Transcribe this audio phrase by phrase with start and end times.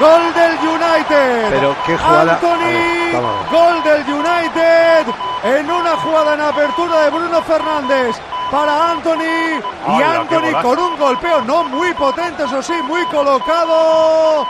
[0.00, 0.34] Gol.
[0.34, 1.50] Del United.
[1.50, 2.32] Pero qué jugada.
[2.32, 3.12] Anthony,
[3.50, 5.06] gol del United
[5.44, 8.16] en una jugada en apertura de Bruno Fernández
[8.50, 14.46] para Anthony y Anthony con un golpeo no muy potente, eso sí, muy colocado.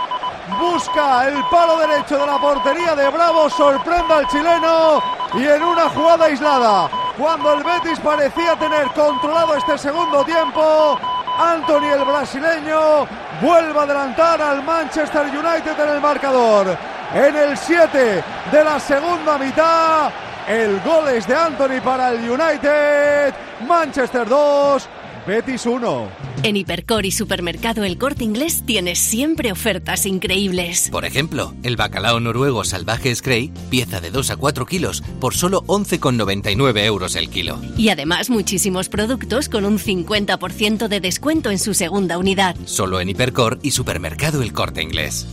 [0.58, 5.02] Busca el palo derecho de la portería de Bravo, sorprende al chileno
[5.34, 6.88] y en una jugada aislada,
[7.18, 10.98] cuando el Betis parecía tener controlado este segundo tiempo,
[11.38, 13.06] Anthony el brasileño
[13.40, 16.76] vuelve a adelantar al Manchester United en el marcador.
[17.12, 20.10] En el 7 de la segunda mitad,
[20.46, 23.34] el gol es de Anthony para el United.
[23.66, 24.88] Manchester 2,
[25.26, 26.08] Betis 1.
[26.42, 30.90] En Hipercor y Supermercado El Corte Inglés tienes siempre ofertas increíbles.
[30.90, 35.62] Por ejemplo, el bacalao noruego salvaje Scray, pieza de 2 a 4 kilos, por solo
[35.62, 37.58] 11,99 euros el kilo.
[37.78, 42.56] Y además muchísimos productos con un 50% de descuento en su segunda unidad.
[42.66, 45.26] Solo en Hipercor y Supermercado El Corte Inglés.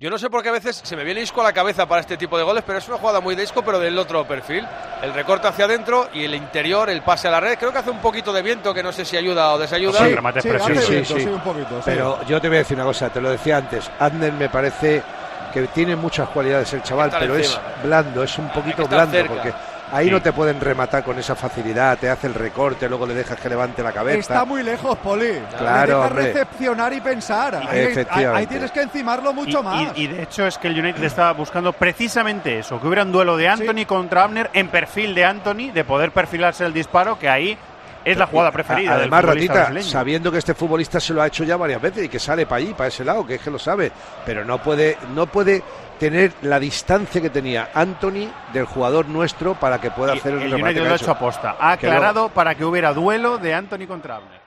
[0.00, 2.00] Yo no sé por qué a veces se me viene Isco a la cabeza para
[2.00, 4.64] este tipo de goles, pero es una jugada muy de Isco, pero del otro perfil.
[5.02, 7.58] El recorte hacia adentro y el interior, el pase a la red.
[7.58, 9.98] Creo que hace un poquito de viento que no sé si ayuda o desayuda.
[9.98, 11.20] Sí, remate Sí, hace Sí, viento, sí.
[11.22, 11.82] sí, un poquito, sí.
[11.86, 13.90] Pero yo te voy a decir una cosa, te lo decía antes.
[13.98, 15.02] Adner me parece
[15.52, 19.34] que tiene muchas cualidades el chaval, pero es blando, es un poquito blando, cerca.
[19.34, 19.52] porque
[19.92, 20.10] ahí Sí.
[20.12, 23.48] no te pueden rematar con esa facilidad, te hace el recorte, luego le dejas que
[23.48, 24.18] levante la cabeza.
[24.18, 25.40] Está muy lejos, Poli.
[25.56, 27.62] Claro, Le recepcionar y pensar.
[28.34, 29.96] Ahí, tienes que encimarlo mucho y, más.
[29.98, 33.12] y- y de hecho es que el United estaba buscando precisamente eso, que hubiera un
[33.12, 37.28] duelo de Anthony contra Abner en perfil de Anthony, de poder perfilarse el disparo, que
[37.28, 37.58] ahí
[38.04, 38.92] es la jugada preferida.
[38.92, 39.86] Del Además, Ratita, brasileño.
[39.86, 42.56] sabiendo que este futbolista se lo ha hecho ya varias veces y que sale para
[42.58, 43.90] allí, para ese lado, que es que lo sabe,
[44.24, 45.62] pero no puede, no puede
[45.98, 50.42] tener la distancia que tenía Anthony del jugador nuestro para que pueda Y hacer el,
[50.42, 51.56] el remate lo ha hecho aposta.
[51.60, 54.37] Ha Que no- aclarado para que hubiera duelo de Anthony contra Abner.